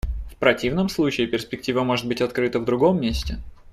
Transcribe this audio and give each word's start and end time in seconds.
В 0.31 0.35
противном 0.37 0.89
случае 0.89 1.27
перспектива 1.27 1.83
может 1.83 2.07
быть 2.07 2.21
открыта 2.21 2.57
в 2.59 2.65
другом 2.65 2.99
месте. 2.99 3.37